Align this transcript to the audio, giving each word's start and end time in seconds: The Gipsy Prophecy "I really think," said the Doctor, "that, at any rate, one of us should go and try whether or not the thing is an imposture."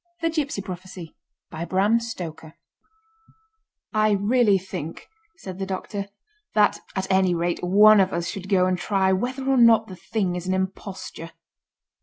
The 0.21 0.31
Gipsy 0.31 0.63
Prophecy 0.63 1.15
"I 1.51 1.67
really 4.19 4.57
think," 4.57 5.05
said 5.37 5.59
the 5.59 5.67
Doctor, 5.67 6.07
"that, 6.55 6.79
at 6.95 7.05
any 7.11 7.35
rate, 7.35 7.59
one 7.61 7.99
of 7.99 8.11
us 8.11 8.27
should 8.27 8.49
go 8.49 8.65
and 8.65 8.79
try 8.79 9.13
whether 9.13 9.47
or 9.47 9.57
not 9.57 9.85
the 9.85 9.95
thing 9.95 10.35
is 10.35 10.47
an 10.47 10.55
imposture." 10.55 11.33